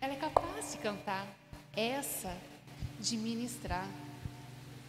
ela 0.00 0.12
é 0.12 0.16
capaz 0.16 0.72
de 0.72 0.78
cantar. 0.78 1.26
Essa 1.76 2.36
de 3.00 3.16
ministrar 3.16 3.88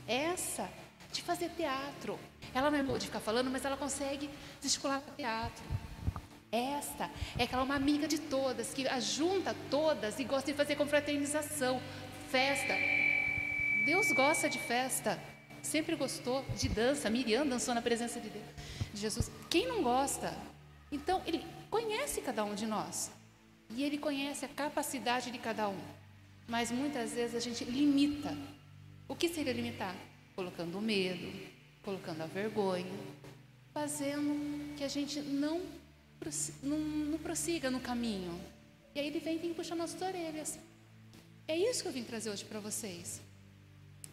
essa 0.08 0.70
de 1.12 1.22
fazer 1.22 1.50
teatro. 1.50 2.20
Ela 2.54 2.70
não 2.70 2.78
é 2.78 2.84
boa 2.84 3.00
de 3.00 3.08
ficar 3.08 3.20
falando, 3.20 3.50
mas 3.50 3.64
ela 3.66 3.78
consegue 3.78 4.30
gesticular 4.62 5.02
teatro. 5.16 5.64
Esta 6.52 7.10
é 7.38 7.44
aquela 7.44 7.64
uma 7.64 7.76
amiga 7.76 8.08
de 8.08 8.18
todas, 8.18 8.74
que 8.74 8.86
junta 9.02 9.56
todas 9.70 10.20
e 10.20 10.24
gosta 10.24 10.52
de 10.52 10.58
fazer 10.58 10.76
confraternização, 10.76 11.82
festa. 12.30 12.74
Deus 13.86 14.12
gosta 14.14 14.50
de 14.50 14.58
festa, 14.58 15.20
sempre 15.62 15.96
gostou 15.96 16.46
de 16.58 16.70
dança. 16.70 17.10
Miriam 17.10 17.46
dançou 17.46 17.74
na 17.74 17.82
presença 17.82 18.20
de, 18.20 18.30
Deus, 18.30 18.46
de 18.94 19.02
Jesus. 19.02 19.30
Quem 19.50 19.68
não 19.68 19.84
gosta? 19.84 20.34
Então, 20.92 21.22
Ele 21.26 21.46
conhece 21.70 22.22
cada 22.22 22.44
um 22.46 22.56
de 22.56 22.66
nós. 22.66 23.12
E 23.70 23.84
Ele 23.84 23.98
conhece 23.98 24.46
a 24.46 24.48
capacidade 24.48 25.32
de 25.32 25.38
cada 25.38 25.68
um. 25.68 25.80
Mas 26.48 26.72
muitas 26.72 27.14
vezes 27.14 27.36
a 27.36 27.40
gente 27.40 27.64
limita 27.66 28.36
o 29.08 29.16
que 29.16 29.30
seria 29.30 29.54
limitar? 29.54 29.96
Colocando 30.36 30.78
o 30.78 30.82
medo, 30.82 31.32
colocando 31.84 32.22
a 32.22 32.26
vergonha, 32.26 32.92
fazendo 33.74 34.76
que 34.76 34.84
a 34.84 34.88
gente 34.88 35.20
não, 35.20 35.62
não, 36.64 36.80
não 36.80 37.18
prossiga 37.20 37.70
no 37.70 37.80
caminho. 37.80 38.40
E 38.94 39.00
aí 39.00 39.08
ele 39.08 39.20
vem 39.20 39.36
e 39.36 39.40
vem 39.40 39.54
puxar 39.54 39.76
nossas 39.76 40.02
orelhas. 40.02 40.60
É 41.48 41.58
isso 41.58 41.84
que 41.84 41.88
eu 41.90 41.94
vim 41.94 42.04
trazer 42.04 42.30
hoje 42.30 42.44
para 42.44 42.60
vocês. 42.60 43.22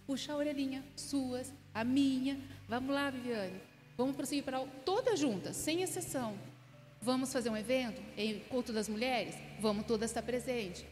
Puxa 0.06 0.32
a 0.32 0.36
orelhinha, 0.36 0.84
suas, 0.96 1.52
a 1.72 1.82
minha. 1.82 2.38
Vamos 2.68 2.94
lá, 2.94 3.08
Viviane. 3.08 3.60
Vamos 3.96 4.16
prosseguir 4.16 4.44
para 4.44 4.60
todas 4.84 5.18
juntas, 5.18 5.56
sem 5.56 5.82
exceção. 5.82 6.36
Vamos 7.00 7.32
fazer 7.32 7.50
um 7.50 7.56
evento 7.56 8.02
em 8.16 8.40
culto 8.40 8.72
das 8.72 8.88
mulheres? 8.88 9.34
Vamos 9.60 9.86
todas 9.86 10.10
estar 10.10 10.22
presentes. 10.22 10.84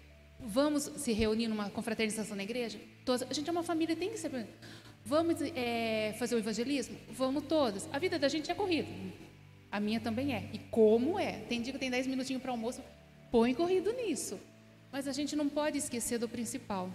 Vamos 0.42 0.84
se 0.84 1.12
reunir 1.12 1.48
numa 1.48 1.68
confraternização 1.70 2.36
na 2.36 2.42
igreja? 2.42 2.80
Todos, 3.04 3.22
a 3.28 3.32
gente 3.32 3.48
é 3.48 3.52
uma 3.52 3.62
família, 3.62 3.94
tem 3.94 4.10
que 4.10 4.18
ser. 4.18 4.30
Vamos 5.04 5.36
é, 5.54 6.14
fazer 6.18 6.34
o 6.34 6.38
evangelismo? 6.38 6.96
Vamos 7.10 7.44
todos. 7.44 7.88
A 7.92 7.98
vida 7.98 8.18
da 8.18 8.28
gente 8.28 8.50
é 8.50 8.54
corrida. 8.54 8.88
A 9.70 9.78
minha 9.78 10.00
também 10.00 10.34
é. 10.34 10.48
E 10.52 10.58
como 10.58 11.18
é? 11.18 11.40
Tem 11.48 11.60
dia 11.60 11.72
que 11.72 11.78
tem 11.78 11.90
10 11.90 12.06
minutinhos 12.06 12.42
para 12.42 12.50
almoço, 12.50 12.82
põe 13.30 13.54
corrido 13.54 13.92
nisso. 13.92 14.40
Mas 14.90 15.06
a 15.06 15.12
gente 15.12 15.36
não 15.36 15.48
pode 15.48 15.78
esquecer 15.78 16.18
do 16.18 16.28
principal. 16.28 16.90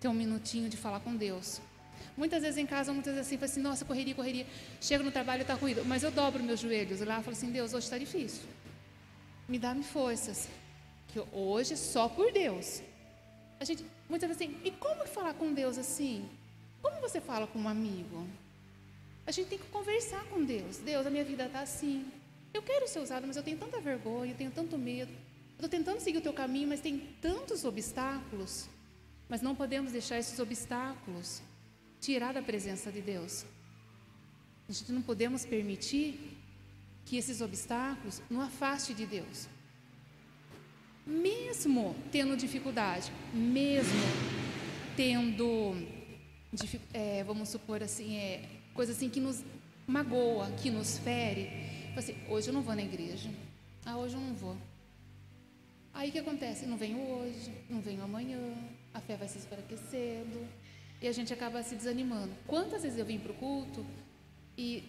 Ter 0.00 0.08
um 0.08 0.14
minutinho 0.14 0.68
de 0.68 0.76
falar 0.76 1.00
com 1.00 1.14
Deus. 1.14 1.60
Muitas 2.16 2.42
vezes 2.42 2.58
em 2.58 2.66
casa, 2.66 2.92
muitas 2.92 3.14
vezes 3.14 3.28
assim, 3.28 3.36
fala 3.36 3.50
assim, 3.50 3.60
nossa, 3.60 3.84
correria, 3.84 4.14
correria. 4.14 4.46
Chego 4.80 5.04
no 5.04 5.12
trabalho 5.12 5.42
está 5.42 5.54
ruído. 5.54 5.84
Mas 5.84 6.02
eu 6.02 6.10
dobro 6.10 6.42
meus 6.42 6.60
joelhos 6.60 7.00
lá 7.00 7.20
e 7.20 7.22
falo 7.22 7.36
assim, 7.36 7.50
Deus, 7.50 7.74
hoje 7.74 7.84
está 7.84 7.98
difícil. 7.98 8.42
Me 9.46 9.58
dá-me 9.58 9.84
forças 9.84 10.48
que 11.16 11.36
hoje 11.36 11.76
só 11.76 12.08
por 12.08 12.30
Deus. 12.30 12.82
A 13.58 13.64
gente 13.64 13.84
muitas 14.08 14.28
vezes 14.28 14.42
assim, 14.42 14.60
e 14.62 14.70
como 14.70 15.06
falar 15.06 15.32
com 15.32 15.52
Deus 15.54 15.78
assim? 15.78 16.28
Como 16.82 17.00
você 17.00 17.20
fala 17.20 17.46
com 17.46 17.58
um 17.58 17.68
amigo? 17.68 18.26
A 19.26 19.32
gente 19.32 19.48
tem 19.48 19.58
que 19.58 19.66
conversar 19.68 20.22
com 20.26 20.44
Deus. 20.44 20.76
Deus, 20.78 21.06
a 21.06 21.10
minha 21.10 21.24
vida 21.24 21.46
está 21.46 21.60
assim. 21.60 22.06
Eu 22.52 22.62
quero 22.62 22.86
ser 22.86 23.00
usado, 23.00 23.26
mas 23.26 23.36
eu 23.36 23.42
tenho 23.42 23.56
tanta 23.56 23.80
vergonha, 23.80 24.32
eu 24.32 24.36
tenho 24.36 24.50
tanto 24.50 24.76
medo. 24.76 25.10
Eu 25.10 25.64
estou 25.64 25.68
tentando 25.70 26.00
seguir 26.00 26.18
o 26.18 26.20
teu 26.20 26.34
caminho, 26.34 26.68
mas 26.68 26.80
tem 26.80 26.98
tantos 27.20 27.64
obstáculos. 27.64 28.68
Mas 29.26 29.40
não 29.40 29.54
podemos 29.54 29.92
deixar 29.92 30.18
esses 30.18 30.38
obstáculos 30.38 31.40
tirar 31.98 32.34
da 32.34 32.42
presença 32.42 32.92
de 32.92 33.00
Deus. 33.00 33.46
A 34.68 34.72
gente 34.72 34.92
não 34.92 35.00
podemos 35.00 35.46
permitir 35.46 36.36
que 37.06 37.16
esses 37.16 37.40
obstáculos 37.40 38.20
nos 38.28 38.44
afaste 38.44 38.92
de 38.92 39.06
Deus 39.06 39.48
mesmo 41.06 41.94
tendo 42.10 42.36
dificuldade, 42.36 43.12
mesmo 43.32 44.00
tendo, 44.96 45.76
é, 46.92 47.22
vamos 47.22 47.48
supor 47.48 47.82
assim, 47.82 48.16
é, 48.16 48.42
coisa 48.74 48.92
assim 48.92 49.08
que 49.08 49.20
nos 49.20 49.44
magoa, 49.86 50.50
que 50.60 50.68
nos 50.68 50.98
fere, 50.98 51.48
assim, 51.96 52.16
hoje 52.28 52.48
eu 52.48 52.54
não 52.54 52.62
vou 52.62 52.74
na 52.74 52.82
igreja, 52.82 53.30
ah, 53.84 53.96
hoje 53.96 54.14
eu 54.14 54.20
não 54.20 54.34
vou. 54.34 54.56
Aí 55.94 56.08
o 56.08 56.12
que 56.12 56.18
acontece? 56.18 56.66
Não 56.66 56.76
venho 56.76 56.98
hoje, 56.98 57.52
não 57.70 57.80
venho 57.80 58.02
amanhã, 58.02 58.38
a 58.92 59.00
fé 59.00 59.16
vai 59.16 59.28
se 59.28 59.38
enfraquecendo 59.38 60.46
e 61.00 61.06
a 61.06 61.12
gente 61.12 61.32
acaba 61.32 61.62
se 61.62 61.76
desanimando. 61.76 62.32
Quantas 62.46 62.82
vezes 62.82 62.98
eu 62.98 63.04
vim 63.04 63.18
para 63.18 63.32
o 63.32 63.34
culto 63.34 63.86
e 64.58 64.82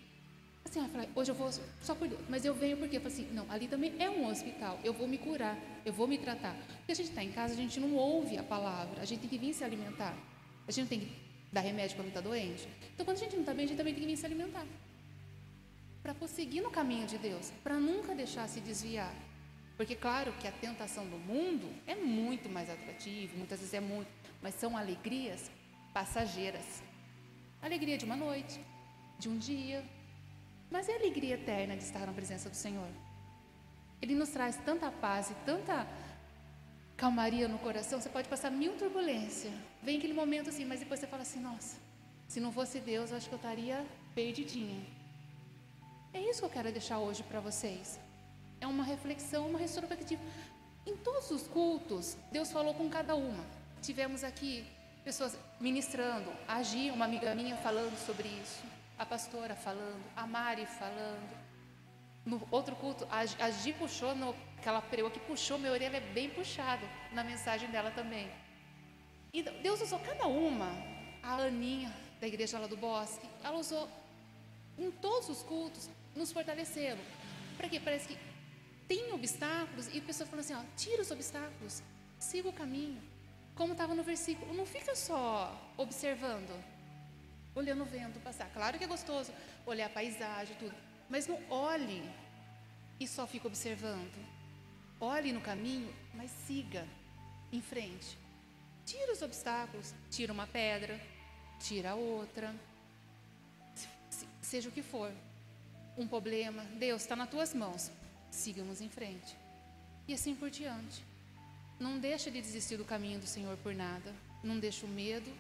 Assim, 0.68 0.80
ela 0.80 0.90
fala, 0.90 1.08
hoje 1.16 1.32
eu 1.32 1.36
vou 1.36 1.50
só 1.82 1.96
por 1.96 2.08
Deus. 2.08 2.22
Mas 2.28 2.44
eu 2.44 2.54
venho 2.54 2.76
porque 2.78 2.98
eu 2.98 3.02
falo 3.02 3.14
assim, 3.14 3.28
não, 3.32 3.50
ali 3.50 3.68
também 3.68 3.94
é 4.00 4.10
um 4.10 4.28
hospital. 4.28 4.78
Eu 4.84 4.94
vou 4.94 5.08
me 5.08 5.18
curar, 5.18 5.58
eu 5.86 5.94
vou 5.94 6.08
me 6.08 6.18
tratar. 6.18 6.56
Porque 6.80 6.92
a 6.92 6.96
gente 6.96 7.10
está 7.10 7.24
em 7.24 7.32
casa, 7.32 7.54
a 7.54 7.58
gente 7.58 7.80
não 7.80 7.96
ouve 7.96 8.38
a 8.38 8.44
palavra. 8.44 9.02
A 9.02 9.06
gente 9.06 9.22
tem 9.22 9.30
que 9.30 9.38
vir 9.38 9.54
se 9.54 9.64
alimentar. 9.64 10.14
A 10.68 10.72
gente 10.72 10.82
não 10.82 10.90
tem 10.90 11.00
que 11.00 11.12
dar 11.54 11.62
remédio 11.62 11.96
quando 11.96 12.10
está 12.10 12.20
doente. 12.20 12.68
Então, 12.94 13.06
quando 13.06 13.16
a 13.16 13.20
gente 13.22 13.34
não 13.34 13.42
está 13.42 13.54
bem, 13.54 13.64
a 13.64 13.68
gente 13.70 13.78
também 13.78 13.94
tem 13.94 14.04
que 14.04 14.10
vir 14.10 14.18
se 14.18 14.26
alimentar. 14.26 14.66
Para 16.04 16.14
prosseguir 16.14 16.62
no 16.62 16.70
caminho 16.70 17.08
de 17.08 17.18
Deus. 17.18 17.52
Para 17.64 17.80
nunca 17.80 18.14
deixar 18.14 18.46
se 18.50 18.60
desviar. 18.60 19.16
Porque, 19.78 19.96
claro, 19.96 20.34
que 20.34 20.48
a 20.48 20.52
tentação 20.52 21.08
do 21.08 21.18
mundo 21.18 21.70
é 21.86 21.96
muito 21.96 22.50
mais 22.50 22.70
atrativa, 22.70 23.38
muitas 23.38 23.60
vezes 23.60 23.74
é 23.74 23.80
muito, 23.80 24.10
mas 24.42 24.56
são 24.56 24.76
alegrias 24.76 25.52
passageiras. 25.94 26.84
Alegria 27.62 27.98
de 27.98 28.04
uma 28.04 28.16
noite, 28.16 28.60
de 29.20 29.30
um 29.30 29.38
dia, 29.38 29.84
mas 30.70 30.90
é 30.90 30.94
a 30.94 30.96
alegria 30.96 31.36
eterna 31.36 31.76
de 31.76 31.84
estar 31.84 32.06
na 32.06 32.14
presença 32.14 32.50
do 32.50 32.56
Senhor. 32.56 32.90
Ele 34.02 34.16
nos 34.16 34.30
traz 34.30 34.58
tanta 34.58 34.92
paz 34.92 35.32
e 35.32 35.36
tanta 35.46 35.88
calmaria 36.96 37.48
no 37.48 37.58
coração. 37.60 38.00
Você 38.00 38.10
pode 38.10 38.28
passar 38.28 38.52
mil 38.52 38.76
turbulências. 38.78 39.54
Vem 39.82 39.98
aquele 39.98 40.14
momento 40.14 40.50
assim, 40.50 40.66
mas 40.66 40.80
depois 40.80 41.00
você 41.00 41.08
fala 41.08 41.24
assim: 41.24 41.40
nossa, 41.40 41.78
se 42.28 42.40
não 42.40 42.52
fosse 42.52 42.80
Deus, 42.80 43.12
eu 43.12 43.18
acho 43.18 43.28
que 43.28 43.34
eu 43.34 43.38
estaria 43.38 43.86
perdidinha. 44.14 44.84
É 46.14 46.20
isso 46.20 46.40
que 46.40 46.46
eu 46.46 46.50
quero 46.50 46.72
deixar 46.72 47.00
hoje 47.00 47.24
para 47.24 47.40
vocês. 47.40 48.00
É 48.60 48.68
uma 48.68 48.84
reflexão, 48.84 49.48
uma 49.48 49.60
retrospectiva. 49.60 50.22
Em 50.86 50.96
todos 50.96 51.30
os 51.32 51.48
cultos, 51.48 52.18
Deus 52.32 52.52
falou 52.52 52.74
com 52.74 52.90
cada 52.90 53.16
uma. 53.16 53.44
Tivemos 53.82 54.24
aqui 54.24 54.66
pessoas 55.04 55.38
ministrando, 55.60 56.32
a 56.48 56.62
Gi, 56.64 56.92
uma 56.92 57.06
amiga 57.06 57.34
minha, 57.36 57.56
falando 57.58 57.96
sobre 57.98 58.28
isso, 58.28 58.64
a 58.98 59.06
pastora 59.06 59.56
falando, 59.56 60.04
a 60.16 60.26
Mari 60.26 60.66
falando. 60.66 61.48
No 62.26 62.46
outro 62.52 62.76
culto, 62.76 63.08
a, 63.10 63.20
a 63.20 63.52
Gi 63.52 63.74
puxou, 63.74 64.14
no, 64.16 64.36
aquela 64.58 64.82
perua 64.82 65.10
que 65.10 65.20
puxou, 65.20 65.58
minha 65.58 65.72
orelha 65.72 65.98
é 65.98 66.02
bem 66.02 66.30
puxada 66.30 66.86
na 67.14 67.24
mensagem 67.24 67.70
dela 67.70 67.92
também. 67.92 68.30
E 69.32 69.44
Deus 69.44 69.82
usou 69.82 70.00
cada 70.00 70.26
uma, 70.28 70.70
a 71.24 71.36
Aninha, 71.36 71.94
da 72.20 72.28
igreja 72.28 72.58
lá 72.60 72.68
do 72.68 72.76
Bosque, 72.76 73.28
ela 73.44 73.58
usou 73.58 73.88
em 74.78 74.92
todos 74.92 75.30
os 75.30 75.44
cultos, 75.44 75.90
nos 76.16 76.32
fortaleceram. 76.32 77.00
Para 77.56 77.70
quê? 77.70 77.80
Parece 77.80 78.08
que 78.08 78.18
tem 78.88 79.12
obstáculos 79.14 79.88
e 79.94 80.00
a 80.00 80.02
pessoa 80.02 80.28
fala 80.28 80.42
assim: 80.42 80.54
ó, 80.54 80.62
tira 80.76 81.02
os 81.02 81.12
obstáculos, 81.12 81.84
siga 82.20 82.50
o 82.50 82.54
caminho. 82.54 83.02
Como 83.56 83.74
estava 83.74 83.96
no 83.96 84.04
versículo, 84.04 84.54
não 84.54 84.66
fica 84.66 84.96
só 84.96 85.56
observando, 85.78 86.64
olhando 87.58 87.82
o 87.82 87.86
vento 87.86 88.20
passar. 88.20 88.50
Claro 88.54 88.78
que 88.78 88.84
é 88.84 88.88
gostoso 88.88 89.32
olhar 89.66 89.88
a 89.88 89.90
paisagem, 89.90 90.56
tudo, 90.58 90.76
mas 91.10 91.28
não 91.28 91.40
olhe 91.50 92.04
e 93.00 93.08
só 93.08 93.26
fica 93.26 93.48
observando. 93.48 94.18
Olhe 95.00 95.32
no 95.32 95.42
caminho, 95.42 95.94
mas 96.14 96.32
siga 96.46 96.88
em 97.52 97.62
frente. 97.62 98.18
Tira 98.86 99.12
os 99.12 99.22
obstáculos, 99.22 99.94
tira 100.10 100.32
uma 100.32 100.48
pedra, 100.48 101.00
tira 101.60 101.96
outra, 101.96 102.54
seja 104.42 104.70
o 104.70 104.72
que 104.72 104.82
for. 104.82 105.12
Um 105.98 106.08
problema, 106.08 106.64
Deus 106.78 107.02
está 107.02 107.16
nas 107.16 107.30
tuas 107.30 107.54
mãos, 107.54 107.92
sigamos 108.30 108.82
em 108.82 108.90
frente. 108.90 109.36
E 110.08 110.14
assim 110.14 110.36
por 110.36 110.50
diante. 110.50 111.04
Não 111.80 112.00
deixa 112.00 112.32
de 112.32 112.42
desistir 112.42 112.78
do 112.78 112.86
caminho 112.86 113.20
do 113.20 113.28
Senhor 113.28 113.58
por 113.58 113.74
nada. 113.74 114.14
Não 114.44 114.58
deixa 114.58 114.86
o 114.86 114.90
medo, 114.90 115.32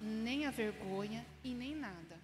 nem 0.00 0.46
a 0.46 0.50
vergonha 0.50 1.24
e 1.44 1.54
nem 1.54 1.74
nada. 1.74 2.19